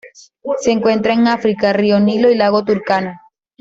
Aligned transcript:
Se 0.57 0.71
encuentran 0.71 1.19
en 1.19 1.27
África: 1.27 1.73
río 1.73 1.99
Nilo 1.99 2.31
y 2.31 2.35
lago 2.35 2.65
Turkana. 2.65 3.21